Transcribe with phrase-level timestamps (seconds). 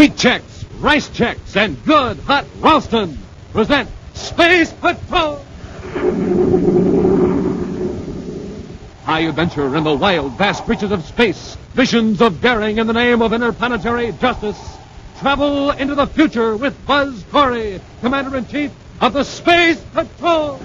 [0.00, 3.18] Wheat Chex, Rice Chex, and good hot Ralston
[3.52, 5.44] present Space Patrol.
[9.04, 11.54] High adventure in the wild, vast reaches of space.
[11.74, 14.58] Visions of daring in the name of interplanetary justice.
[15.18, 18.72] Travel into the future with Buzz Corey, Commander in Chief
[19.02, 20.58] of the Space Patrol.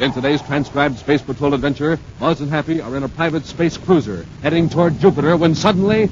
[0.00, 4.26] In today's transcribed Space Patrol adventure, Buzz and Happy are in a private space cruiser
[4.42, 6.08] heading toward Jupiter when suddenly.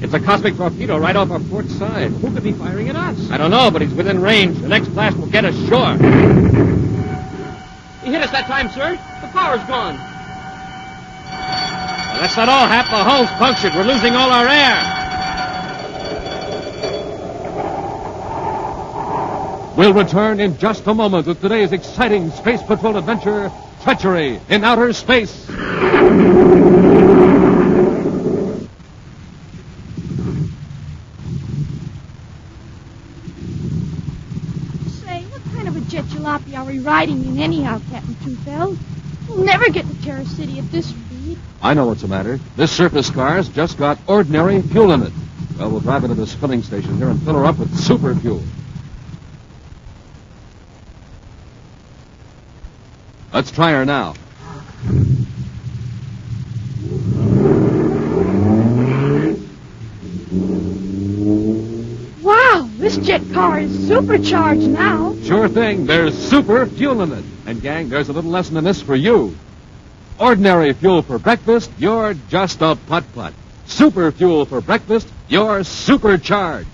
[0.00, 2.12] It's a cosmic torpedo right off our port side.
[2.12, 3.32] Who could be firing at us?
[3.32, 4.58] I don't know, but he's within range.
[4.58, 5.94] The next blast will get us shore.
[8.04, 8.92] He hit us that time, sir.
[8.92, 9.96] The power's gone.
[11.26, 12.84] Well, that's not all, Hap.
[12.86, 13.74] The hull's punctured.
[13.74, 14.95] We're losing all our air.
[19.76, 24.94] We'll return in just a moment with today's exciting Space Patrol adventure, Treachery in Outer
[24.94, 25.28] Space.
[25.30, 25.52] Say,
[35.24, 38.78] what kind of a jet jalopy are we riding in anyhow, Captain Two
[39.28, 41.36] We'll never get to Terra City at this speed.
[41.60, 42.40] I know what's the matter.
[42.56, 45.12] This surface car's just got ordinary fuel in it.
[45.58, 48.14] Well, we'll drive it to this filling station here and fill her up with super
[48.14, 48.42] fuel.
[53.32, 54.14] Let's try her now.
[62.22, 65.16] Wow, this jet car is supercharged now.
[65.22, 65.86] Sure thing.
[65.86, 67.24] There's super fuel in it.
[67.46, 69.36] And, gang, there's a little lesson in this for you.
[70.18, 73.34] Ordinary fuel for breakfast, you're just a putt-putt.
[73.66, 76.68] Super fuel for breakfast, you're supercharged.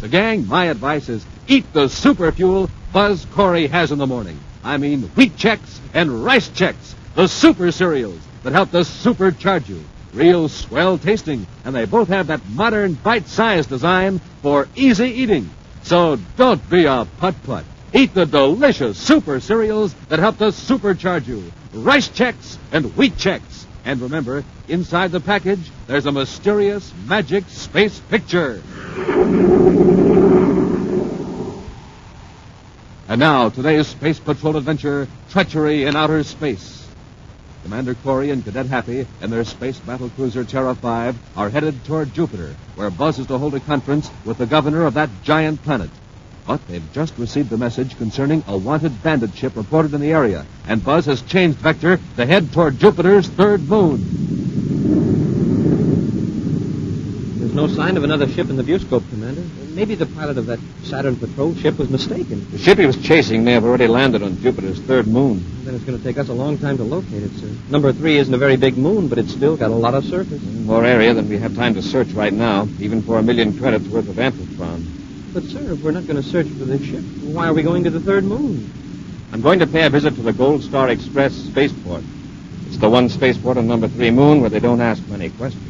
[0.00, 4.38] So, gang, my advice is eat the super fuel Buzz Corey has in the morning.
[4.62, 5.60] I mean Wheat Chex
[5.94, 6.74] and Rice Chex,
[7.14, 9.82] the super cereals that help to supercharge you.
[10.12, 15.48] Real swell tasting, and they both have that modern bite-sized design for easy eating.
[15.82, 17.64] So don't be a putt-putt.
[17.92, 21.52] Eat the delicious super cereals that help to supercharge you.
[21.72, 23.40] Rice Chex and Wheat Chex.
[23.84, 28.62] And remember, inside the package, there's a mysterious magic space picture.
[33.10, 36.86] And now, today's Space Patrol adventure, Treachery in Outer Space.
[37.64, 42.14] Commander Corey and Cadet Happy and their space battle cruiser Terra 5 are headed toward
[42.14, 45.90] Jupiter, where Buzz is to hold a conference with the governor of that giant planet.
[46.46, 50.46] But they've just received a message concerning a wanted bandit ship reported in the area,
[50.68, 54.06] and Buzz has changed vector to head toward Jupiter's third moon.
[57.40, 59.29] There's no sign of another ship in the viewscope, Commander.
[59.80, 62.46] Maybe the pilot of that Saturn patrol ship was mistaken.
[62.50, 65.42] The ship he was chasing may have already landed on Jupiter's third moon.
[65.64, 67.50] Then it's going to take us a long time to locate it, sir.
[67.70, 70.42] Number three isn't a very big moon, but it's still got a lot of surface.
[70.42, 73.58] Mm, more area than we have time to search right now, even for a million
[73.58, 74.84] credits worth of amplitron.
[75.32, 77.02] But, sir, if we're not going to search for this ship,
[77.32, 78.70] why are we going to the third moon?
[79.32, 82.04] I'm going to pay a visit to the Gold Star Express spaceport.
[82.66, 85.64] It's the one spaceport on number three moon where they don't ask many questions.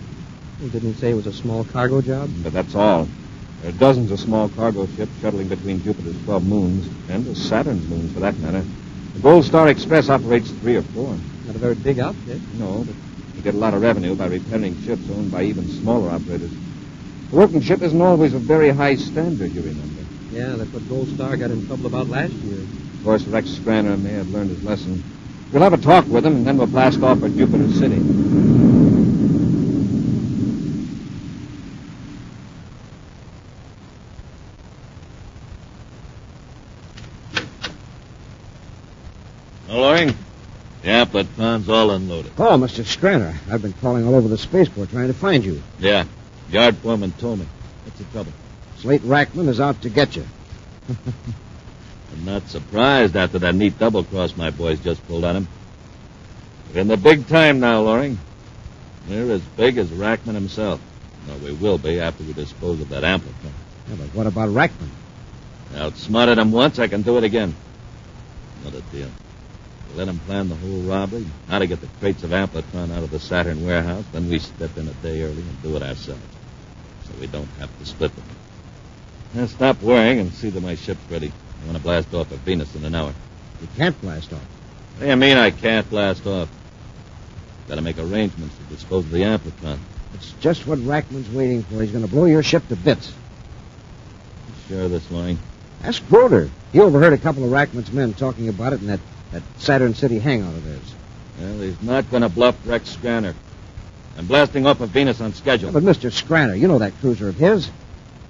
[0.60, 2.28] He didn't say it was a small cargo job.
[2.42, 3.06] But that's all.
[3.60, 7.86] There are dozens of small cargo ships shuttling between Jupiter's 12 moons, and the Saturn's
[7.88, 8.64] moons, for that matter.
[9.14, 11.14] The Gold Star Express operates three or four.
[11.46, 12.40] Not a very big outfit.
[12.58, 12.94] No, but
[13.36, 16.50] you get a lot of revenue by repairing ships owned by even smaller operators.
[17.30, 20.02] The working ship isn't always of very high standard, you remember.
[20.32, 22.60] Yeah, that's what Gold Star got in trouble about last year.
[22.60, 25.02] Of course, Rex Scranner may have learned his lesson.
[25.52, 28.00] We'll have a talk with him, and then we'll blast off for Jupiter City.
[39.68, 40.14] Well, Loring?
[41.10, 42.32] Amplitron's all unloaded.
[42.38, 42.84] Oh, Mr.
[42.84, 45.62] Scranner, I've been crawling all over the spaceport trying to find you.
[45.78, 46.04] Yeah.
[46.50, 47.46] Yard foreman told me.
[47.84, 48.32] What's the trouble?
[48.78, 50.24] Slate Rackman is out to get you.
[50.88, 55.48] I'm not surprised after that neat double cross my boys just pulled on him.
[56.72, 58.18] We're in the big time now, Loring.
[59.08, 60.80] We're as big as Rackman himself.
[61.26, 63.52] Well, we will be after we dispose of that amplifier.
[63.88, 64.88] Yeah, but what about Rackman?
[65.74, 67.54] I outsmarted him once, I can do it again.
[68.64, 69.08] Not a deal.
[69.90, 73.02] We let him plan the whole robbery, how to get the crates of amplitron out
[73.02, 76.22] of the Saturn warehouse, then we step in a day early and do it ourselves.
[77.04, 78.24] So we don't have to split them.
[79.34, 81.32] Now stop worrying and see that my ship's ready.
[81.62, 83.14] I want to blast off at Venus in an hour.
[83.60, 84.40] You can't blast off.
[84.96, 86.48] What do you mean I can't blast off?
[87.68, 89.78] Got to make arrangements to dispose of the amplitron.
[90.14, 91.80] It's just what Rackman's waiting for.
[91.82, 93.12] He's going to blow your ship to bits.
[94.48, 95.38] You sure of this, Loring?
[95.82, 96.50] Ask Broder.
[96.72, 99.00] He overheard a couple of Rackman's men talking about it in that,
[99.32, 100.94] that Saturn City hangout of theirs.
[101.40, 103.34] Well, he's not going to bluff Rex Scranner.
[104.18, 105.72] I'm blasting off of Venus on schedule.
[105.72, 106.10] But, Mr.
[106.10, 107.70] Scranner, you know that cruiser of his.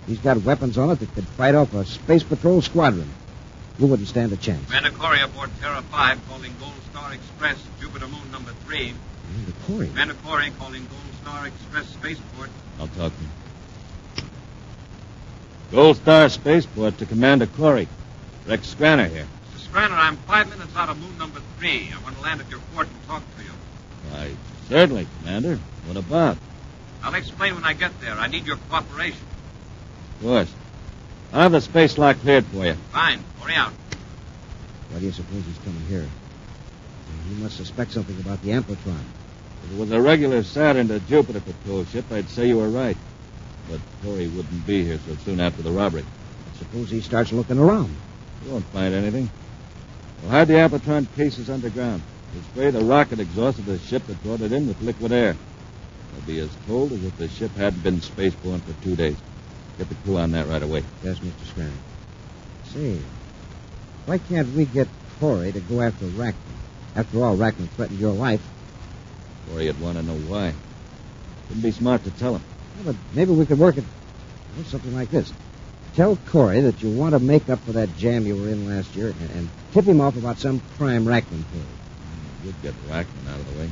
[0.06, 3.11] He's got weapons on it that could fight off a Space Patrol squadron.
[3.79, 4.64] You wouldn't stand a chance.
[4.67, 8.93] Commander Corey aboard Terra 5 calling Gold Star Express, Jupiter Moon number 3.
[9.32, 9.88] Commander Corey.
[9.88, 12.50] Commander Corey calling Gold Star Express Spaceport.
[12.79, 13.31] I'll talk to him.
[15.70, 17.88] Gold Star Spaceport to Commander Corey.
[18.46, 19.26] Rex Scranner here.
[19.70, 19.75] Mr.
[19.75, 21.93] Scranner, I'm five minutes out of Moon number 3.
[21.94, 23.50] I want to land at your port and talk to you.
[24.11, 24.34] Why,
[24.69, 25.58] certainly, Commander.
[25.87, 26.38] What about?
[27.02, 28.14] I'll explain when I get there.
[28.14, 29.25] I need your cooperation.
[30.17, 30.55] Of course.
[31.32, 32.75] I'll have the space lock cleared for you.
[32.93, 33.25] Fine.
[33.38, 33.72] Corey out.
[34.90, 36.06] Why do you suppose he's coming here?
[37.28, 39.05] He must suspect something about the Amplitron.
[39.64, 42.96] If it was a regular Saturn to Jupiter patrol ship, I'd say you were right.
[43.70, 46.05] But Corey wouldn't be here so soon after the robbery.
[46.58, 47.94] Suppose he starts looking around.
[48.44, 49.31] You won't find anything.
[50.22, 52.02] We'll hide the Amplitron cases underground.
[52.34, 55.37] We'll spray the rocket exhaust of the ship that brought it in with liquid air.
[56.12, 59.17] It'll be as cold as if the ship hadn't been spaceborne for two days.
[59.78, 60.84] Get the crew on that right away.
[61.02, 61.44] Yes, Mr.
[61.46, 61.78] Scranton.
[62.67, 62.99] Say,
[64.06, 64.88] why can't we get
[65.19, 66.34] Corey to go after Rackman?
[66.94, 68.43] After all, Rackman threatened your life.
[69.49, 70.52] Corey would want to know why.
[71.49, 72.43] Wouldn't be smart to tell him.
[72.76, 73.84] Yeah, but maybe we could work it
[74.56, 75.32] well, something like this.
[75.95, 78.95] Tell Corey that you want to make up for that jam you were in last
[78.95, 81.65] year and, and tip him off about some crime Rackman pulled.
[81.65, 83.71] Mm, you'd get Rackman out of the way.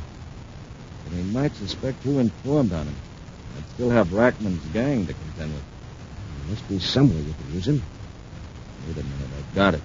[1.05, 2.97] But he might suspect who informed on him.
[3.57, 5.63] I'd still have Rackman's gang to contend with.
[6.43, 7.83] There must be some way you can use him.
[8.87, 9.83] Wait a minute, I've got it.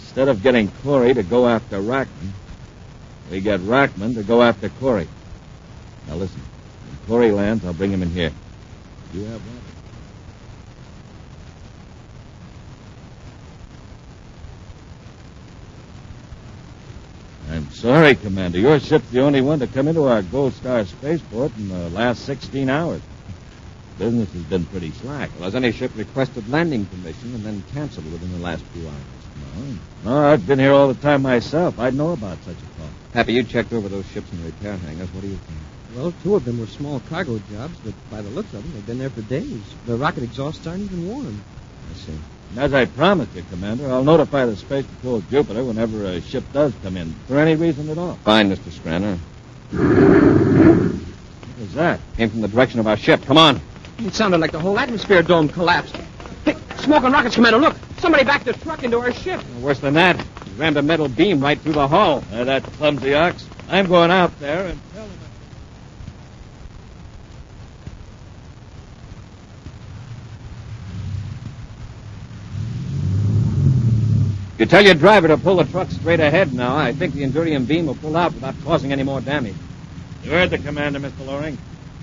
[0.00, 2.32] Instead of getting Corey to go after Rackman,
[3.30, 5.06] we get Rackman to go after Corey.
[6.08, 8.32] Now listen, when Corey lands, I'll bring him in here.
[9.14, 9.70] You have Rackman.
[17.50, 18.58] I'm sorry, Commander.
[18.58, 22.24] Your ship's the only one to come into our Gold Star spaceport in the last
[22.26, 23.00] 16 hours.
[23.98, 25.30] Business has been pretty slack.
[25.36, 29.78] Well, has any ship requested landing permission and then canceled within the last few hours?
[30.04, 31.78] No, no, I've been here all the time myself.
[31.78, 32.90] I'd know about such a call.
[33.14, 35.12] Happy, you checked over those ships in the repair hangars.
[35.14, 35.58] What do you think?
[35.96, 38.86] Well, two of them were small cargo jobs, but by the looks of them, they've
[38.86, 39.60] been there for days.
[39.86, 41.42] The rocket exhausts aren't even warm.
[41.90, 42.18] I see.
[42.50, 46.44] And as I promised you, Commander, I'll notify the Space Patrol Jupiter whenever a ship
[46.52, 48.14] does come in, for any reason at all.
[48.24, 48.70] Fine, Mr.
[48.72, 49.18] Scranner.
[49.70, 52.00] What was that?
[52.16, 53.22] Came from the direction of our ship.
[53.24, 53.60] Come on.
[53.98, 55.96] It sounded like the whole atmosphere dome collapsed.
[56.44, 57.76] Hey, smoke and rockets, Commander, look!
[57.98, 59.40] Somebody backed a truck into our ship.
[59.60, 62.24] Worse than that, he rammed a metal beam right through the hull.
[62.32, 63.46] Uh, that clumsy ox.
[63.68, 64.80] I'm going out there and
[74.60, 76.76] You tell your driver to pull the truck straight ahead now.
[76.76, 79.54] I think the Endurium beam will pull out without causing any more damage.
[80.22, 81.26] You heard the commander, Mr.
[81.26, 81.56] Loring.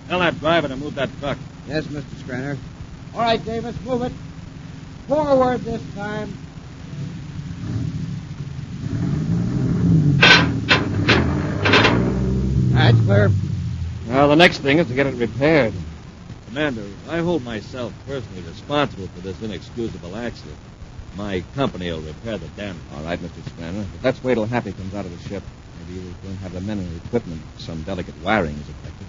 [0.10, 1.38] Tell that driver to move that truck.
[1.68, 2.02] Yes, Mr.
[2.24, 2.58] Scranner.
[3.14, 4.12] All right, Davis, move it.
[5.08, 6.36] Forward this time.
[12.74, 13.32] That's clear.
[14.08, 15.74] Well, the next thing is to get it repaired.
[16.48, 20.58] Commander, I hold myself personally responsible for this inexcusable accident.
[21.18, 22.82] My company will repair the damage.
[22.96, 23.42] All right, Mr.
[23.50, 23.86] Scranner.
[23.94, 25.42] But let's wait till Happy comes out of the ship.
[25.80, 27.42] Maybe we won't have the men and equipment.
[27.58, 29.08] Some delicate wiring is affected.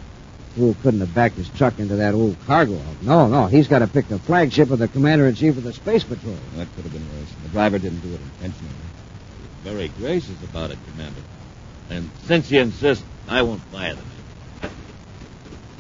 [0.57, 3.03] Fool couldn't have backed his truck into that old cargo hulk.
[3.03, 6.35] No, no, he's got to pick the flagship of the commander-in-chief of the Space Patrol.
[6.57, 7.29] That could have been worse.
[7.43, 8.75] The driver didn't do it intentionally.
[9.63, 11.21] Very gracious about it, Commander.
[11.91, 14.73] And since you insist, I won't fire the man.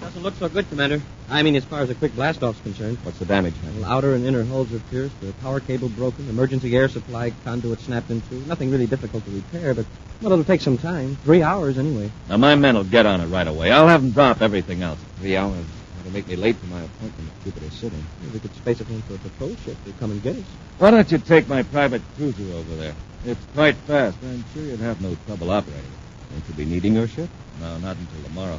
[0.03, 1.01] Doesn't look so good, Commander.
[1.31, 2.97] I mean, as far as a quick blast-off's concerned.
[3.03, 6.75] What's the damage, Well, outer and inner hulls are pierced, the power cable broken, emergency
[6.75, 8.41] air supply conduit snapped in two.
[8.47, 9.85] Nothing really difficult to repair, but
[10.23, 11.17] well, it'll take some time.
[11.25, 12.11] Three hours anyway.
[12.31, 13.71] Now, my men will get on it right away.
[13.71, 14.99] I'll have them drop everything else.
[15.21, 15.65] Three hours.
[15.99, 17.97] That'll make me late for my appointment at Jupiter City.
[18.23, 20.45] Maybe we could space it in for a patrol ship to come and get us.
[20.79, 22.95] Why don't you take my private cruiser over there?
[23.27, 24.17] It's quite fast.
[24.23, 26.33] I'm sure you'd have no trouble operating it.
[26.33, 27.29] Won't you be needing your ship?
[27.61, 28.59] No, not until tomorrow.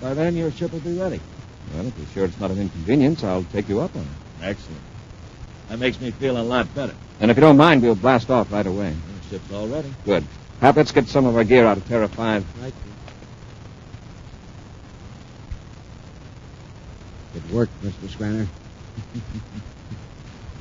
[0.00, 1.20] By then, your ship will be ready.
[1.74, 4.08] Well, if you're sure it's not an inconvenience, I'll take you up on it.
[4.42, 4.80] Excellent.
[5.68, 6.94] That makes me feel a lot better.
[7.20, 8.90] And if you don't mind, we'll blast off right away.
[9.22, 9.92] The ship's all ready.
[10.04, 10.24] Good.
[10.60, 12.44] Hap, let's get some of our gear out of Terra 5.
[12.62, 12.72] Right.
[17.34, 18.08] It worked, Mr.
[18.08, 18.46] Scranner.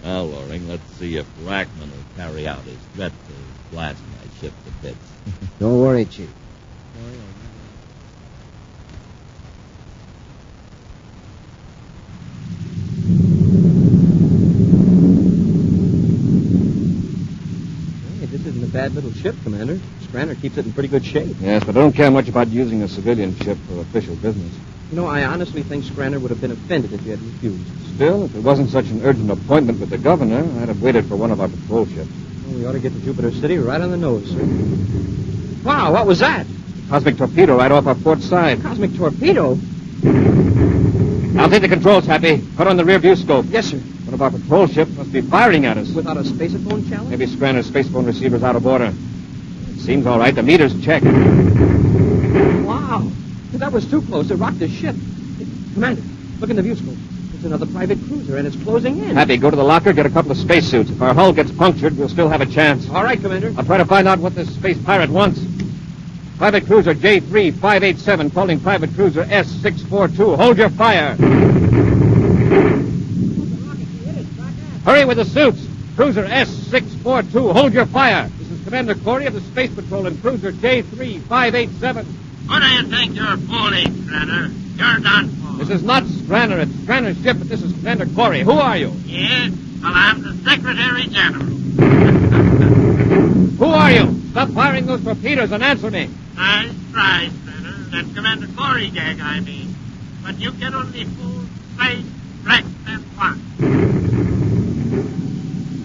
[0.03, 4.53] Now, Loring, let's see if Rackman will carry out his threat to blast my ship
[4.65, 5.11] to bits.
[5.59, 6.29] Don't worry, Chief.
[18.93, 19.79] This isn't a bad bad little ship, Commander.
[20.05, 21.35] Scranner keeps it in pretty good shape.
[21.39, 24.53] Yes, but I don't care much about using a civilian ship for official business.
[24.91, 27.95] You know, I honestly think Scranner would have been offended if you had refused.
[27.95, 31.15] Still, if it wasn't such an urgent appointment with the governor, I'd have waited for
[31.15, 32.09] one of our patrol ships.
[32.47, 35.63] Well, we ought to get to Jupiter City right on the nose, sir.
[35.63, 36.45] Wow, what was that?
[36.89, 38.61] Cosmic torpedo right off our port side.
[38.61, 39.57] Cosmic torpedo?
[41.37, 42.41] I'll take the controls, Happy.
[42.55, 43.45] Put on the rear view scope.
[43.49, 43.81] Yes, sir.
[44.17, 45.91] Of our patrol ship must be firing at us.
[45.91, 47.11] Without a spaceophone challenge?
[47.11, 48.91] Maybe Scranner's space phone receiver's out of order.
[48.91, 50.33] It seems all right.
[50.33, 51.05] The meter's checked.
[52.65, 53.07] Wow.
[53.53, 54.31] That was too close.
[54.31, 54.95] It rocked the ship.
[55.75, 56.01] Commander,
[56.39, 56.95] look in the view scope.
[57.35, 59.15] It's another private cruiser, and it's closing in.
[59.15, 60.89] Happy, go to the locker, get a couple of spacesuits.
[60.89, 62.89] If our hull gets punctured, we'll still have a chance.
[62.89, 63.53] All right, Commander.
[63.55, 65.39] I'll try to find out what this space pirate wants.
[66.39, 70.37] Private cruiser J3587 calling private cruiser S642.
[70.37, 71.15] Hold your fire.
[74.87, 75.67] Hurry with the suits.
[75.97, 78.29] Cruiser S642, hold your fire.
[78.37, 82.05] This is Commander Corey of the Space Patrol and cruiser J3587.
[82.47, 84.49] What do you think you're fooling, Scranner?
[84.77, 85.57] You're done for.
[85.57, 86.59] This is not Scranner.
[86.59, 88.43] It's Scranner's ship, but this is Commander Corey.
[88.43, 88.93] Who are you?
[89.03, 89.51] Yes?
[89.83, 91.43] Well, I'm the Secretary General.
[93.57, 94.21] Who are you?
[94.31, 96.09] Stop firing those torpedoes and answer me.
[96.37, 97.91] Nice try, Scranner.
[97.91, 99.75] That's Commander Corey gag, I mean.
[100.23, 101.43] But you can only fool
[101.75, 102.05] space,
[102.41, 104.46] breakfast, once.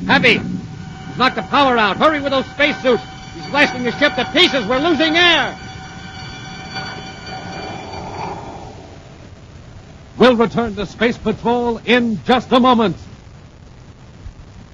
[0.07, 0.39] Happy.
[0.39, 1.97] He's knocked the power out.
[1.97, 3.03] Hurry with those spacesuits.
[3.35, 4.67] He's blasting the ship to pieces.
[4.67, 5.59] We're losing air.
[10.19, 12.97] We'll return to Space Patrol in just a moment.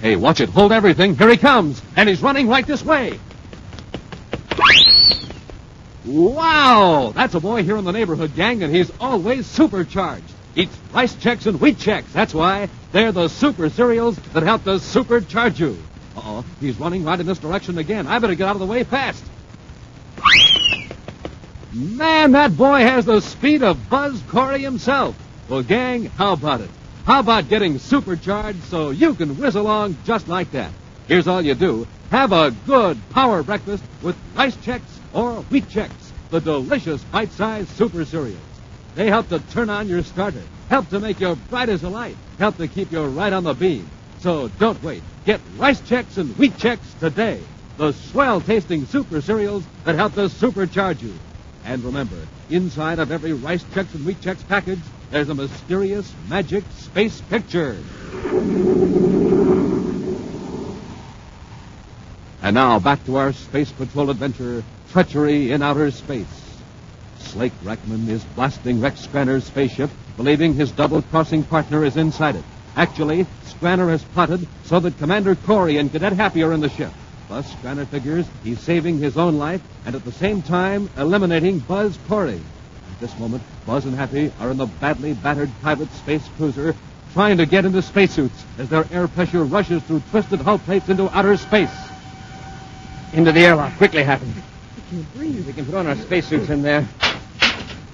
[0.01, 0.49] Hey, watch it.
[0.51, 1.17] Hold everything.
[1.17, 1.81] Here he comes.
[1.97, 3.19] And he's running right this way.
[6.05, 7.13] Wow!
[7.15, 10.25] That's a boy here in the neighborhood, gang, and he's always supercharged.
[10.55, 12.13] Eats Rice Chex and Wheat Chex.
[12.13, 15.79] That's why they're the super cereals that help to supercharge you.
[16.17, 18.07] Uh-oh, he's running right in this direction again.
[18.07, 19.25] I better get out of the way fast.
[21.73, 25.17] Man, that boy has the speed of Buzz Corey himself.
[25.49, 26.71] Well, gang, how about it?
[27.05, 30.73] How about getting supercharged so you can whiz along just like that?
[31.07, 31.87] Here's all you do.
[32.11, 34.81] Have a good power breakfast with Rice Chex
[35.13, 35.91] or Wheat Chex,
[36.31, 38.48] the delicious bite-sized super cereals.
[38.99, 42.17] They help to turn on your starter, help to make you bright as a light,
[42.41, 43.89] help to keep you right on the beam.
[44.19, 45.05] So don't wait.
[45.25, 47.41] Get Rice Chex and Wheat Chex today.
[47.77, 51.15] The swell tasting super cereals that help to supercharge you.
[51.65, 52.17] And remember,
[52.51, 54.81] inside of every Rice Chex and Wheat Chex package,
[55.13, 57.77] there's a mysterious magic space picture.
[62.43, 66.48] And now back to our Space Patrol adventure, Treachery in Outer Space.
[67.19, 72.45] Slake Rackman is blasting Rex Scranner's spaceship, believing his double-crossing partner is inside it.
[72.77, 76.93] Actually, Scranner has plotted so that Commander Corey and Cadet Happy are in the ship.
[77.29, 81.99] Thus, Scranner figures he's saving his own life and at the same time eliminating Buzz
[82.09, 82.41] Corey.
[82.93, 86.75] At this moment, Buzz and Happy are in the badly battered private space cruiser
[87.13, 91.09] trying to get into spacesuits as their air pressure rushes through twisted hull plates into
[91.17, 91.75] outer space.
[93.13, 93.77] Into the airlock.
[93.77, 94.27] Quickly, Happy.
[94.89, 95.47] I can't breathe.
[95.47, 96.89] We can put on our spacesuits in there.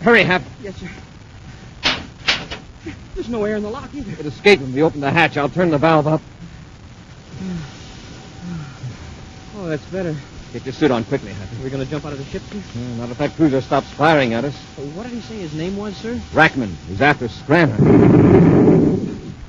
[0.00, 0.42] Hurry, Hap.
[0.62, 0.88] Yes, sir.
[3.14, 4.12] There's no air in the lock either.
[4.12, 5.36] It escaped when we open the hatch.
[5.36, 6.20] I'll turn the valve up.
[9.56, 10.14] Oh, that's better.
[10.52, 11.56] Get your suit on quickly, Happy.
[11.56, 12.58] Are we going to jump out of the ship, sir?
[12.58, 14.54] Uh, not if that cruiser stops firing at us.
[14.94, 16.20] What did he say his name was, sir?
[16.32, 17.78] Rackman, He's after Scranner.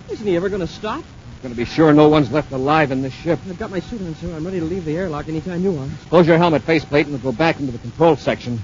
[0.10, 1.04] Isn't he ever going to stop?
[1.46, 3.38] Going to be sure no one's left alive in this ship.
[3.48, 4.34] I've got my suit on, sir.
[4.36, 5.88] I'm ready to leave the airlock anytime you are.
[6.10, 8.64] Close your helmet faceplate and we'll go back into the control section.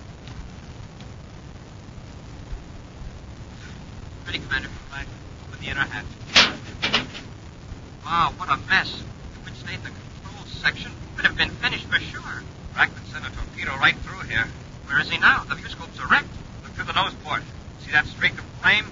[4.25, 4.69] Ready, Commander.
[4.89, 5.05] Back.
[5.47, 6.05] Open the inner hatch.
[8.03, 9.03] Wow, what a mess.
[9.35, 12.41] If we'd stayed in the control section, we'd have been finished for sure.
[12.73, 14.47] Rackman sent a torpedo right through here.
[14.87, 15.43] Where is he now?
[15.47, 16.25] The view scope's erect.
[16.63, 17.43] Look through the nose port.
[17.85, 18.85] See that streak of flame?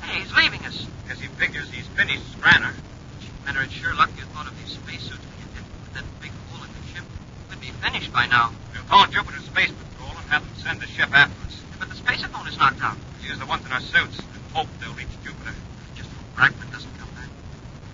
[0.00, 0.86] Hey, he's leaving us.
[1.08, 2.72] Guess he figures he's finished Scranner.
[3.20, 6.04] Gee, Commander, it's sure lucky you thought of these spacesuits when you did with that
[6.20, 7.04] big hole in the ship.
[7.50, 8.52] We'd be finished by now.
[8.72, 11.56] We'll call Jupiter Space Patrol and have them send the ship after us.
[11.78, 12.96] but the spaceophone is knocked out.
[13.20, 15.54] We'll use the ones in our suits and hope they'll reach Jupiter.
[15.94, 17.30] Just hope Rackman doesn't come back.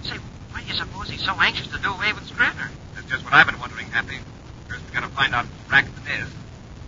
[0.02, 0.16] Say,
[0.50, 2.70] why do you suppose he's so anxious to do away with Scranner?
[2.94, 4.18] That's just what I've been wondering, Happy.
[4.66, 6.30] First, we gotta find out who Rackman is.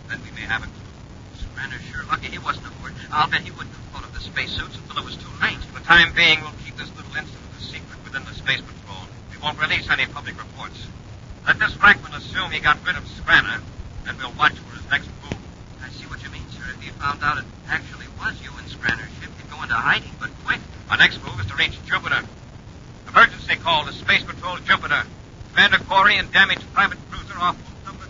[0.09, 0.89] Then we may have a clue.
[1.47, 2.93] Scranner's sure lucky he wasn't aboard.
[3.11, 5.57] I'll bet he wouldn't have thought of the spacesuits until it was too late.
[5.71, 9.07] For the time being, we'll keep this little incident a secret within the Space Patrol.
[9.31, 10.87] We won't release any public reports.
[11.47, 13.61] Let this Rackman assume he got rid of Scranner,
[14.03, 15.39] then we'll watch for his next move.
[15.81, 16.63] I see what you mean, sir.
[16.75, 20.11] If he found out it actually was you and Scranner's ship, he'd go into hiding,
[20.19, 20.59] but quick.
[20.89, 22.23] Our next move is to reach Jupiter.
[23.07, 25.03] Emergency call to Space Patrol Jupiter.
[25.51, 28.07] Commander Corey and damaged private cruiser off number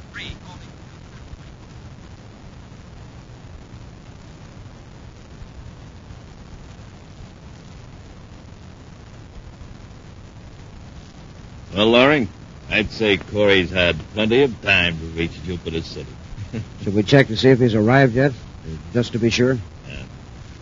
[11.76, 12.30] Well, Loring,
[12.70, 16.12] I'd say Corey's had plenty of time to reach Jupiter City.
[16.84, 18.34] Should we check to see if he's arrived yet?
[18.94, 19.58] Just to be sure?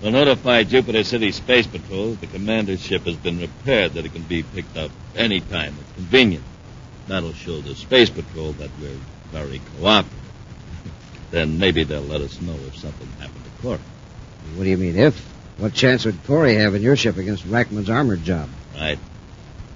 [0.01, 4.11] We'll notify Jupiter City Space Patrol that the commander's ship has been repaired, that it
[4.13, 6.43] can be picked up any time it's convenient.
[7.07, 8.97] That'll show the Space Patrol that we're
[9.31, 10.17] very cooperative.
[11.31, 13.79] then maybe they'll let us know if something happened to Corey.
[14.55, 15.19] What do you mean, if?
[15.57, 18.49] What chance would Corey have in your ship against Rackman's armored job?
[18.75, 18.97] Right.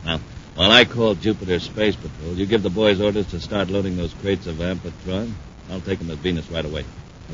[0.04, 0.20] Now,
[0.56, 4.14] while I call Jupiter Space Patrol, you give the boys orders to start loading those
[4.16, 5.34] crates of Amplitron.
[5.70, 6.86] I'll take them to Venus right away.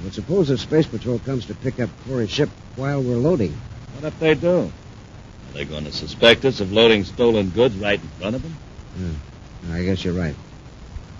[0.03, 3.51] But suppose the Space Patrol comes to pick up Corey's ship while we're loading.
[3.95, 4.61] What if they do?
[4.61, 8.55] Are they going to suspect us of loading stolen goods right in front of them?
[8.97, 10.35] Yeah, I guess you're right.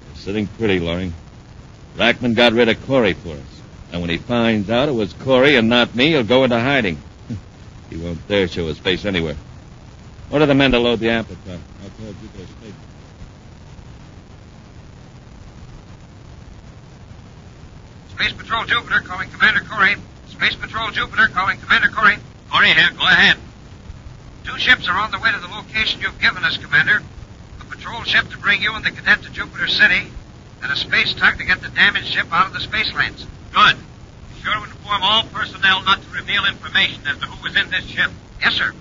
[0.07, 1.13] You're sitting pretty, Loring.
[1.97, 3.61] Rackman got rid of Corey for us.
[3.91, 6.97] And when he finds out it was Corey and not me, he'll go into hiding.
[7.89, 9.35] he won't dare show his face anywhere.
[10.31, 11.59] Order the men to load the Amplitron.
[11.83, 12.73] I'll call Jupiter Space.
[18.11, 19.95] Space Patrol Jupiter calling Commander Corey.
[20.29, 22.15] Space Patrol Jupiter calling Commander Corey.
[22.49, 23.37] Corey here, go ahead.
[24.45, 27.01] Two ships are on the way to the location you've given us, Commander.
[27.59, 30.07] A patrol ship to bring you and the cadet to Jupiter City,
[30.63, 33.27] and a space tug to get the damaged ship out of the space lanes.
[33.53, 33.75] Good.
[33.75, 37.69] Be sure to inform all personnel not to reveal information as to who was in
[37.69, 38.11] this ship.
[38.41, 38.71] Yes, sir.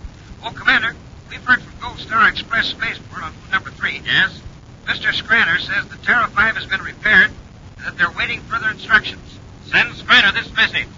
[0.44, 0.94] Oh, Commander,
[1.30, 4.02] we've heard from Gold Star Express Spaceport on number three.
[4.04, 4.40] Yes?
[4.84, 5.12] Mr.
[5.12, 7.30] Scranner says the Terra 5 has been repaired
[7.76, 9.38] and that they're waiting further instructions.
[9.66, 10.88] Send Scranner this message.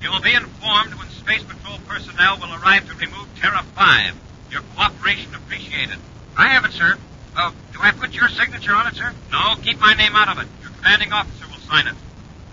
[0.00, 4.14] You will be informed when Space Patrol personnel will arrive to remove Terra 5.
[4.50, 5.98] Your cooperation appreciated.
[6.36, 6.96] I have it, sir.
[7.36, 9.12] Uh, do I put your signature on it, sir?
[9.32, 10.48] No, keep my name out of it.
[10.62, 11.94] Your commanding officer will sign it.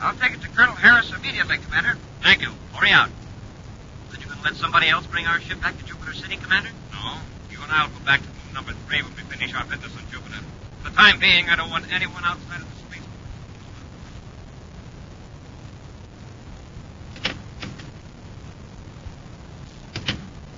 [0.02, 1.98] I'll take it to Colonel Harris immediately, Commander.
[2.24, 2.50] Thank you.
[2.74, 3.10] Hurry out.
[4.12, 6.70] Then you going to let somebody else bring our ship back to Jupiter City, Commander?
[7.04, 7.18] No.
[7.50, 9.92] You and I will go back to moon number three when we finish our business
[9.96, 10.44] on Jupiter.
[10.84, 13.04] For the time being, I don't want anyone outside of the space.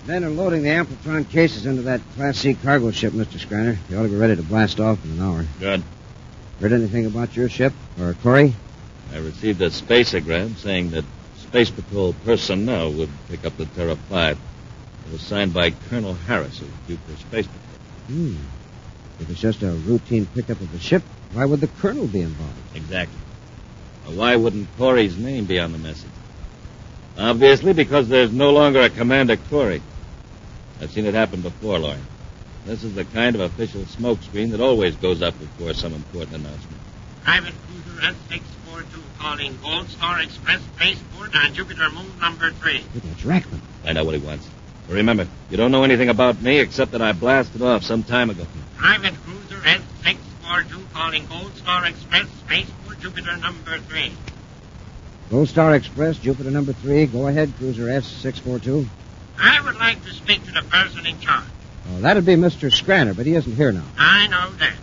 [0.08, 3.40] Men are loading the Amplitron cases into that Class C cargo ship, Mr.
[3.40, 3.78] Scranner.
[3.90, 5.46] You ought to be ready to blast off in an hour.
[5.60, 5.84] Good.
[6.60, 7.74] Heard anything about your ship?
[8.00, 8.56] Or Corey?
[9.14, 11.06] I received a spaceogram saying that
[11.38, 14.38] Space Patrol personnel would pick up the Terra 5.
[15.12, 17.78] It was signed by Colonel Harris of Jupiter Space Patrol.
[18.08, 18.36] Hmm.
[19.20, 22.56] If it's just a routine pickup of the ship, why would the colonel be involved?
[22.76, 23.20] Exactly.
[24.06, 26.10] Now, why wouldn't Corey's name be on the message?
[27.18, 29.82] Obviously, because there's no longer a Commander Corey.
[30.80, 32.06] I've seen it happen before, Loring.
[32.66, 36.82] This is the kind of official smokescreen that always goes up before some important announcement.
[37.26, 42.86] Private cruiser S642 calling Gold Star Express Spaceport on Jupiter Moon number three.
[42.96, 43.60] Look, that's Rackman.
[43.84, 44.48] Find out what he wants.
[44.92, 48.30] But remember, you don't know anything about me except that I blasted off some time
[48.30, 48.46] ago.
[48.76, 54.12] Private cruiser S642 calling Gold Star Express Spaceport Jupiter number three.
[55.30, 57.06] Gold Star Express, Jupiter number three.
[57.06, 58.86] Go ahead, cruiser S642.
[59.40, 61.46] I would like to speak to the person in charge.
[61.94, 62.70] Oh, that'd be Mr.
[62.70, 63.86] Scranner, but he isn't here now.
[63.98, 64.76] I know that.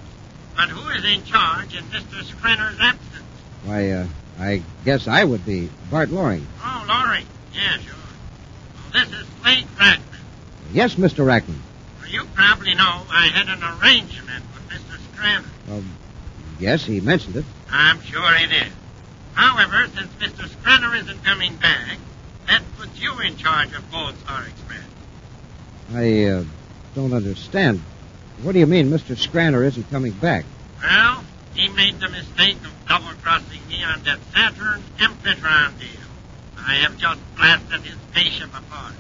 [0.57, 2.25] But who is in charge in Mr.
[2.25, 3.27] Scranner's absence?
[3.63, 4.07] Why, uh,
[4.41, 6.47] I guess I would be Bart Loring.
[6.65, 7.27] Oh, Loring.
[7.53, 7.95] Yeah, sure.
[8.93, 10.03] This is Slade Rackman.
[10.73, 11.25] Yes, Mr.
[11.25, 11.59] Rackman.
[12.01, 14.99] Well, you probably know I had an arrangement with Mr.
[15.15, 15.45] Scranner.
[15.69, 15.83] Well,
[16.59, 17.45] yes, he mentioned it.
[17.71, 18.73] I'm sure he did.
[19.35, 20.49] However, since Mr.
[20.49, 21.99] Scranner isn't coming back,
[22.49, 24.81] that puts you in charge of Gold Star Express.
[25.95, 26.45] I, uh,
[26.95, 27.81] don't understand.
[28.43, 29.17] What do you mean Mr.
[29.17, 30.45] Scranner isn't coming back?
[30.83, 31.25] Well,
[31.55, 36.08] he made the mistake of double-crossing me on that Saturn Amplitron deal.
[36.69, 38.93] I have just blasted his spaceship apart.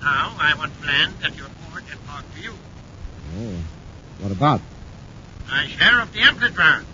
[0.00, 2.52] Now I want to land at your port and talk to you.
[3.36, 3.56] Oh,
[4.20, 4.60] what about?
[5.48, 6.84] My share of the Amplitron.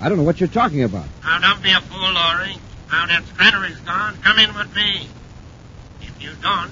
[0.00, 1.06] I don't know what you're talking about.
[1.24, 2.56] Now don't be a fool, Laurie.
[2.92, 5.08] Now that Scranner is gone, come in with me.
[6.02, 6.70] If you don't,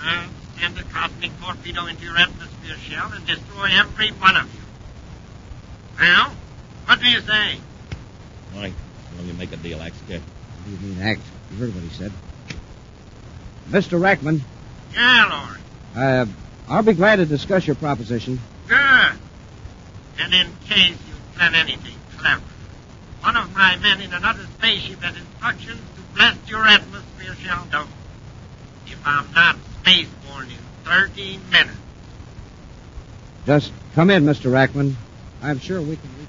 [0.00, 0.28] I'll
[0.58, 4.60] send a cosmic torpedo into your atmosphere shell and destroy every one of you.
[6.00, 6.32] Well,
[6.86, 7.58] what do you say?
[8.54, 8.72] All right.
[9.16, 10.22] Well, you make a deal, act scared.
[10.22, 11.20] What do you mean act?
[11.52, 12.12] You heard what he said.
[13.70, 13.98] Mr.
[14.00, 14.40] Rackman,
[14.94, 15.46] Yeah,
[15.94, 16.04] Laurie.
[16.04, 16.26] uh,
[16.68, 18.40] I'll be glad to discuss your proposition.
[18.68, 19.12] Good.
[20.18, 22.42] And in case you plan anything clever,
[23.22, 27.88] one of my men in another spaceship has instructions to blast your atmosphere shell down.
[28.86, 31.76] If I'm not spaceborne in 13 minutes.
[33.46, 34.50] Just come in, Mr.
[34.50, 34.94] Rackman.
[35.42, 36.28] I'm sure we can reach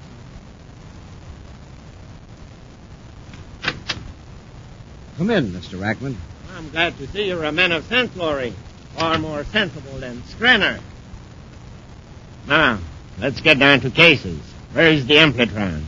[5.16, 5.78] Come in, Mr.
[5.78, 6.16] Rackman.
[6.56, 8.54] I'm glad to see you're a man of sense, Laurie.
[8.96, 10.80] Far more sensible than Scranner.
[12.46, 12.78] Now,
[13.18, 14.38] let's get down to cases.
[14.72, 15.82] Where's the Amplitron?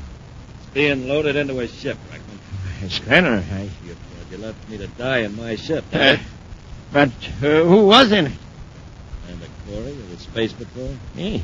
[0.58, 2.88] It's being loaded into a ship, Rackman.
[2.90, 3.62] Scranner, I...
[3.86, 6.18] You thought you left me to die in my ship, Uh, eh?
[6.92, 7.08] but
[7.42, 8.32] uh, who was in it?
[9.28, 10.94] And the Corey of the Space Patrol?
[11.14, 11.42] He.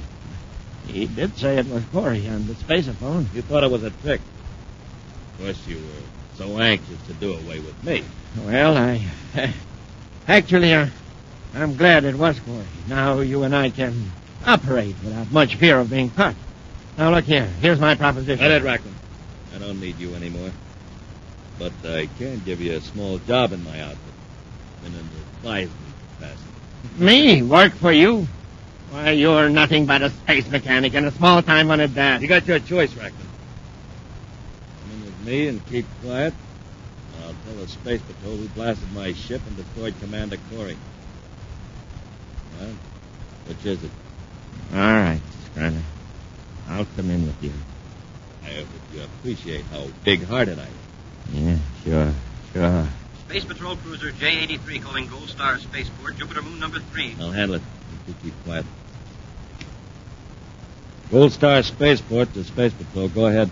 [0.86, 3.32] He did say it was Corey on the spaceophone.
[3.34, 4.20] You thought it was a trick.
[5.34, 8.04] Of course, you were so anxious to do away with me.
[8.44, 9.04] Well, I...
[10.28, 10.88] actually, uh,
[11.54, 12.64] I'm glad it was Corey.
[12.88, 14.10] Now you and I can
[14.44, 16.34] operate without much fear of being caught.
[16.98, 17.46] Now, look here.
[17.60, 18.46] Here's my proposition.
[18.46, 18.92] Let it, Rackman.
[19.54, 20.50] I don't need you anymore.
[21.58, 23.98] But I can give you a small job in my outfit.
[24.86, 25.70] In an advisory
[26.16, 26.50] capacity.
[26.98, 27.42] Me?
[27.42, 28.26] Work for you?
[28.90, 32.22] Why, you're nothing but a space mechanic and a small-time at that.
[32.22, 33.23] You got your choice, Rackman.
[35.24, 36.34] Come in with me and keep quiet.
[37.16, 40.76] and I'll tell the Space Patrol who blasted my ship and destroyed Commander Corey.
[42.60, 42.74] Well,
[43.46, 43.90] which is it?
[44.72, 45.82] All right, Scranner.
[46.68, 47.52] I'll come in with you.
[48.44, 50.68] I uh, hope you appreciate how big-hearted I am.
[51.32, 52.14] Yeah, sure,
[52.52, 52.88] sure.
[53.28, 57.16] Space Patrol Cruiser J-83 calling Gold Star Spaceport, Jupiter Moon number three.
[57.18, 57.62] I'll handle it.
[58.06, 58.66] You keep quiet.
[61.10, 63.08] Gold Star Spaceport to Space Patrol.
[63.08, 63.50] Go ahead.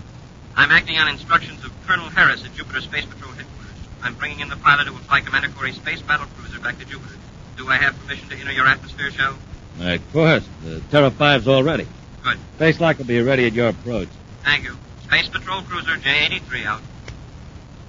[0.55, 3.71] I'm acting on instructions of Colonel Harris at Jupiter Space Patrol headquarters.
[4.01, 6.85] I'm bringing in the pilot who will fly Commander Corey's space battle cruiser back to
[6.85, 7.15] Jupiter.
[7.57, 9.35] Do I have permission to enter your atmosphere shell?
[9.79, 10.47] Of course.
[10.63, 11.87] The Terra 5's all ready.
[12.23, 12.37] Good.
[12.55, 14.09] Space lock will be ready at your approach.
[14.43, 14.77] Thank you.
[15.03, 16.81] Space Patrol Cruiser J-83 out.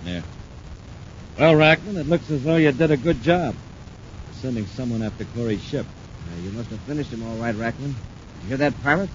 [0.05, 0.23] There.
[1.39, 3.55] Well, Rackman, it looks as though you did a good job.
[4.41, 5.87] Sending someone after Corey's ship.
[5.87, 7.95] Uh, you must have finished him all right, Rackman.
[8.43, 9.11] You hear that, pirate?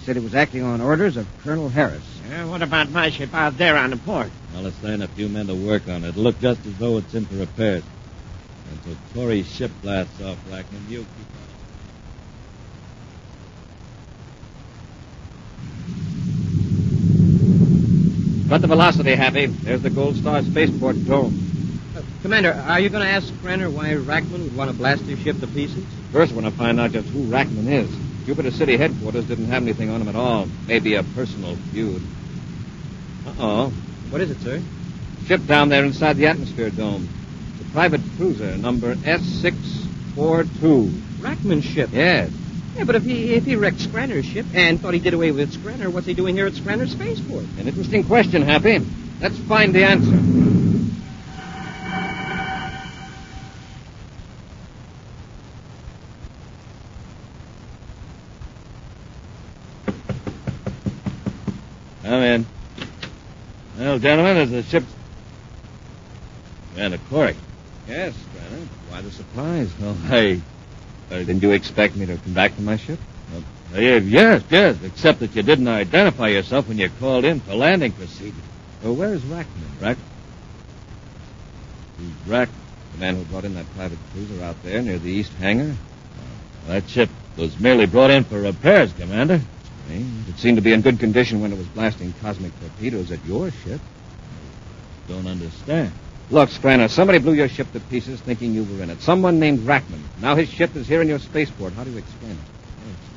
[0.00, 2.02] He said he was acting on orders of Colonel Harris.
[2.32, 4.30] Uh, what about my ship out there on the port?
[4.54, 6.08] Well, let's send a few men to work on it.
[6.08, 7.82] It'll look just as though it's in for repairs.
[8.72, 11.26] Until Corey's ship blasts off, Rackman, you keep on.
[18.48, 19.46] Cut the velocity, Happy.
[19.46, 21.38] There's the Gold Star Spaceport dome.
[21.94, 25.18] Uh, Commander, are you going to ask Scranner why Rackman would want to blast his
[25.18, 25.84] ship to pieces?
[26.10, 28.09] First, I want to find out just who Rackman is.
[28.26, 30.46] Jupiter City headquarters didn't have anything on him at all.
[30.66, 32.02] Maybe a personal feud.
[33.26, 33.72] Uh-oh.
[34.10, 34.62] What is it, sir?
[35.26, 37.08] Ship down there inside the atmosphere dome.
[37.60, 40.90] A private cruiser, number S642.
[41.20, 41.90] Rackman's ship.
[41.92, 42.30] Yes.
[42.76, 45.52] Yeah, but if he if he wrecked Scranner's ship and thought he did away with
[45.52, 47.44] Scranner, what's he doing here at Scranner Spaceport?
[47.58, 48.78] An interesting question, Happy.
[49.20, 50.69] Let's find the answer.
[62.20, 62.46] Come in.
[63.78, 64.92] Well, gentlemen, as the ship's...
[66.74, 67.34] Commander Corey.
[67.88, 68.66] Yes, Scranner.
[68.90, 69.70] Why the surprise?
[69.80, 70.42] Well, hey.
[71.10, 72.98] Uh, didn't you expect me to come back to my ship?
[73.74, 77.92] Uh, yes, yes, except that you didn't identify yourself when you called in for landing
[77.92, 78.36] procedure.
[78.82, 79.80] Well, where's Rackman?
[79.80, 79.96] Rack?
[81.96, 82.50] Who's Rack?
[82.92, 85.74] The man who brought in that private cruiser out there near the east hangar?
[86.66, 89.40] That ship was merely brought in for repairs, Commander.
[89.90, 90.28] Strange.
[90.28, 93.50] It seemed to be in good condition when it was blasting cosmic torpedoes at your
[93.50, 93.80] ship.
[93.80, 95.92] I Don't understand.
[96.30, 99.00] Look, Scranner, somebody blew your ship to pieces thinking you were in it.
[99.00, 100.00] Someone named Rackman.
[100.20, 101.72] Now his ship is here in your spaceport.
[101.72, 102.38] How do you explain it?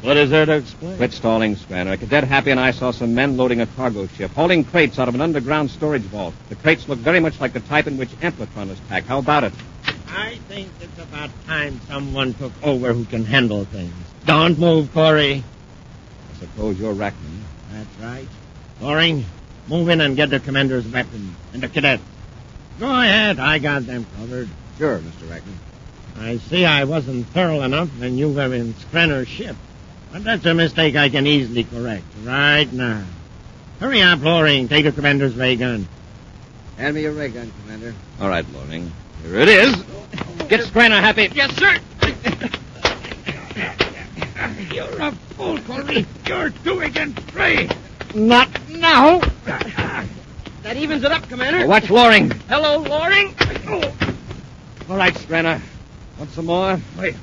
[0.01, 0.97] What is there to explain?
[0.97, 1.97] Quit stalling, Scranner.
[1.97, 5.15] Cadet Happy and I saw some men loading a cargo ship, hauling crates out of
[5.15, 6.33] an underground storage vault.
[6.49, 9.07] The crates look very much like the type in which Amplitron is packed.
[9.07, 9.53] How about it?
[10.09, 13.93] I think it's about time someone took over who can handle things.
[14.25, 15.43] Don't move, Corey.
[16.43, 17.39] I suppose you're Rackman.
[17.71, 18.27] That's right.
[18.81, 19.25] Corey,
[19.69, 22.01] move in and get the commander's weapon and the cadet.
[22.79, 23.39] Go ahead.
[23.39, 24.49] I got them covered.
[24.77, 25.29] Sure, Mr.
[25.29, 25.55] Rackman.
[26.19, 29.55] I see I wasn't thorough enough when you were in Scranner's ship.
[30.11, 33.05] But that's a mistake I can easily correct right now.
[33.79, 34.67] Hurry up, Loring.
[34.67, 35.87] Take the commander's ray gun.
[36.77, 37.95] Hand me your ray gun, Commander.
[38.19, 38.91] All right, Loring.
[39.23, 39.75] Here it is.
[40.49, 41.29] Get Scranner, Happy.
[41.33, 41.79] Yes, sir.
[44.71, 46.05] You're a fool, Corey.
[46.27, 47.69] You're two against three.
[48.13, 49.19] Not now.
[50.63, 51.67] That evens it up, Commander.
[51.67, 52.31] Watch Loring.
[52.49, 53.35] Hello, Loring.
[53.67, 53.95] Oh.
[54.89, 55.61] All right, Scranner.
[56.17, 56.79] Want some more?
[56.97, 57.15] Wait.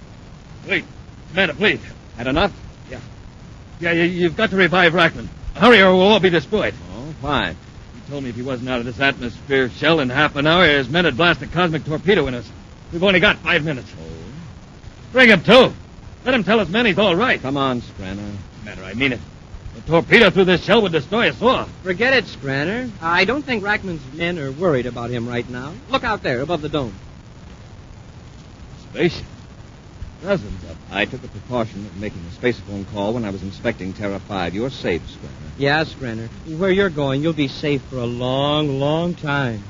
[0.68, 0.84] Wait.
[1.30, 1.80] Commander, please.
[2.16, 2.52] Had enough?
[3.80, 5.26] Yeah, you, you've got to revive Rackman.
[5.54, 6.74] Hurry or we'll all be destroyed.
[6.94, 7.56] Oh, fine.
[7.94, 10.66] He told me if he wasn't out of this atmosphere shell in half an hour,
[10.66, 12.48] his men would blast a cosmic torpedo in us.
[12.92, 13.90] We've only got five minutes.
[13.98, 14.04] Oh.
[15.12, 15.72] Bring him, too.
[16.24, 17.40] Let him tell his men he's all right.
[17.40, 18.36] Come on, Scranner.
[18.60, 19.20] Commander, I mean it.
[19.78, 21.64] A torpedo through this shell would destroy us all.
[21.82, 22.90] Forget it, Scranner.
[23.00, 25.72] I don't think Rackman's men are worried about him right now.
[25.88, 26.94] Look out there above the dome.
[28.90, 29.24] Spaceship.
[30.22, 30.76] Dozens of them.
[30.90, 34.18] I took the precaution of making a space phone call when I was inspecting Terra
[34.18, 34.54] 5.
[34.54, 35.50] You're safe, Scranner.
[35.56, 36.28] Yeah, Scranner.
[36.58, 39.62] Where you're going, you'll be safe for a long, long time.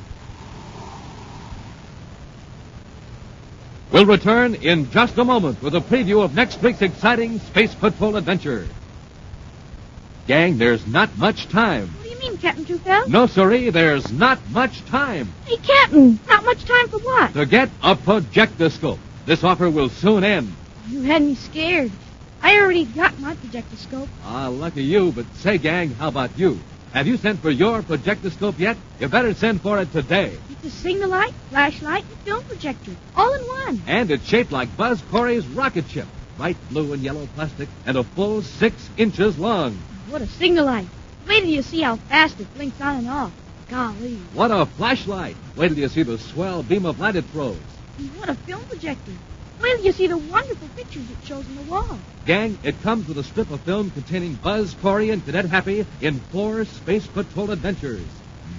[3.92, 8.14] We'll return in just a moment with a preview of next week's exciting Space Patrol
[8.16, 8.68] adventure.
[10.28, 11.88] Gang, there's not much time.
[11.88, 13.08] What do you mean, Captain Tufel?
[13.08, 17.32] No, sirree, there's not much time Hey, Captain, not much time for what?
[17.32, 18.98] to get a projectoscope.
[19.26, 20.52] This offer will soon end.
[20.88, 21.90] You had me scared.
[22.42, 24.08] I already got my projectoscope.
[24.24, 26.60] Ah, lucky you, but say, gang, how about you?
[26.92, 28.76] Have you sent for your projectoscope yet?
[28.98, 30.36] You better send for it today.
[30.50, 33.82] It's a signal light, flashlight, and film projector, all in one.
[33.86, 36.08] And it's shaped like Buzz Corey's rocket ship.
[36.36, 39.74] Bright blue and yellow plastic and a full six inches long.
[40.08, 40.88] What a signal light.
[41.28, 43.32] Wait till you see how fast it blinks on and off.
[43.68, 44.16] Golly.
[44.34, 45.36] What a flashlight.
[45.54, 47.56] Wait till you see the swell beam of light it throws.
[47.98, 49.12] And what a film projector.
[49.60, 51.98] Till you see the wonderful pictures it shows on the wall.
[52.26, 56.18] Gang, it comes with a strip of film containing Buzz Corey and Cadet Happy in
[56.32, 58.04] four Space Patrol adventures.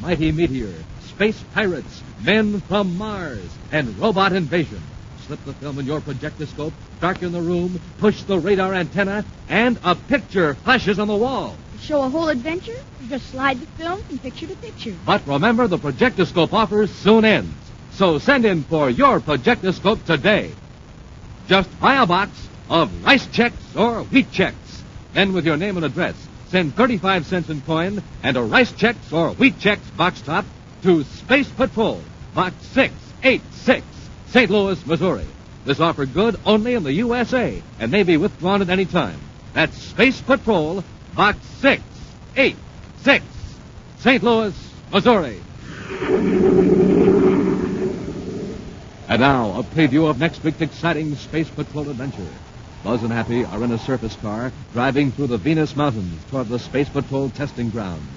[0.02, 0.74] Mighty Meteor,
[1.10, 4.82] Space Pirates, Men from Mars, and Robot Invasion.
[5.28, 9.94] Slip the film in your projectoscope, darken the room, push the radar antenna, and a
[9.94, 11.56] picture flashes on the wall.
[11.74, 14.96] To show a whole adventure, you just slide the film from picture to picture.
[15.06, 17.54] But remember, the projectoscope offer soon ends.
[17.94, 20.52] So send in for your projectoscope today.
[21.48, 22.32] Just buy a box
[22.70, 24.54] of Rice Chex or Wheat Chex.
[25.14, 26.16] Then with your name and address,
[26.50, 30.46] send 35 cents in coin and a Rice Chex or Wheat Chex box top
[30.84, 32.02] to Space Patrol,
[32.34, 33.86] Box 686,
[34.28, 34.50] St.
[34.50, 35.28] Louis, Missouri.
[35.66, 39.20] This offer good only in the USA and may be withdrawn at any time.
[39.54, 40.84] That's Space Patrol,
[41.16, 43.26] Box 686,
[44.00, 44.24] St.
[44.24, 45.42] Louis, Missouri.
[49.12, 52.30] And now, a preview of next week's exciting Space Patrol adventure.
[52.82, 56.58] Buzz and Happy are in a surface car driving through the Venus Mountains toward the
[56.58, 58.08] Space Patrol testing grounds.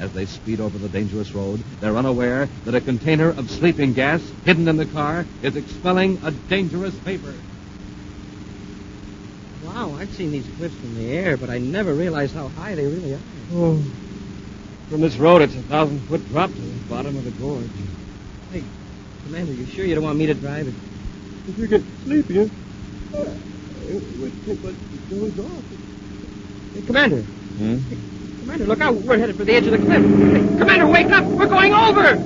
[0.00, 4.20] As they speed over the dangerous road, they're unaware that a container of sleeping gas
[4.44, 7.34] hidden in the car is expelling a dangerous vapor.
[9.64, 12.86] Wow, I've seen these cliffs from the air, but I never realized how high they
[12.86, 13.20] really are.
[13.52, 13.80] Oh.
[14.90, 17.70] From this road, it's a thousand foot drop to the bottom of the gorge.
[18.50, 18.64] Hey,
[19.26, 20.74] Commander, you sure you don't want me to drive it?
[21.48, 22.44] If you get sleepy, uh,
[23.88, 25.64] it would take much to doze off.
[26.74, 27.78] Hey, Commander, Hmm?
[28.40, 28.94] Commander, look out.
[28.94, 30.02] We're headed for the edge of the cliff.
[30.02, 31.24] Hey, Commander, wake up.
[31.24, 32.16] We're going over.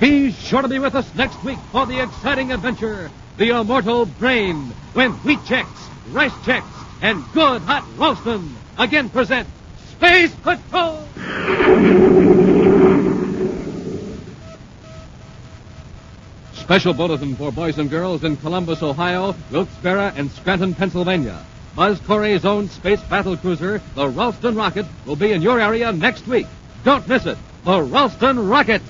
[0.00, 4.56] He's sure to be with us next week for the exciting adventure, The Immortal Brain,
[4.92, 5.66] when Wheat Chex,
[6.12, 6.64] Rice Chex,
[7.02, 9.48] and Good Hot Ralston again present
[9.98, 11.04] Space Patrol!
[16.52, 21.44] Special bulletin for boys and girls in Columbus, Ohio, Wilkes-Barre, and Scranton, Pennsylvania.
[21.74, 26.28] Buzz Corey's own space battle cruiser, the Ralston Rocket, will be in your area next
[26.28, 26.46] week.
[26.84, 27.36] Don't miss it.
[27.64, 28.82] The Ralston Rocket.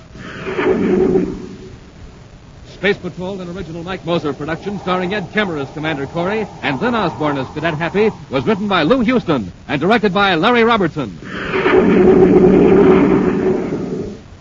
[2.79, 6.95] Space Patrol, an original Mike Moser production starring Ed Kemmer as Commander Corey and Lyn
[6.95, 11.19] Osborn as Cadet Happy, was written by Lou Huston and directed by Larry Robertson.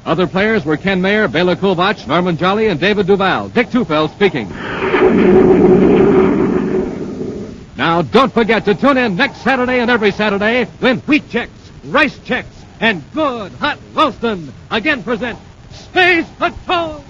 [0.06, 3.48] Other players were Ken Mayer, Bela Kovacs, Norman Jolley, and David Duval.
[3.48, 4.48] Dick Tufeld speaking.
[7.76, 11.48] Now, don't forget to tune in next Saturday and every Saturday when Wheat Chex,
[11.86, 12.44] Rice Chex,
[12.78, 15.40] and Good Hot Ralston again present
[15.72, 17.04] Space Patrol!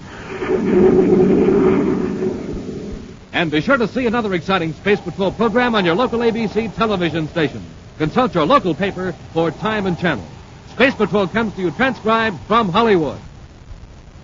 [3.33, 7.29] And be sure to see another exciting Space Patrol program on your local ABC television
[7.29, 7.65] station.
[7.97, 10.27] Consult your local paper for time and channel.
[10.73, 13.21] Space Patrol comes to you transcribed from Hollywood.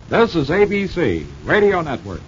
[0.08, 2.20] This is ABC Radio Network.